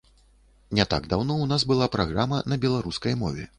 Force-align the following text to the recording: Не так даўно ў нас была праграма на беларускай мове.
Не 0.79 0.85
так 0.93 1.05
даўно 1.11 1.35
ў 1.35 1.51
нас 1.53 1.67
была 1.73 1.91
праграма 1.99 2.43
на 2.53 2.61
беларускай 2.67 3.13
мове. 3.25 3.49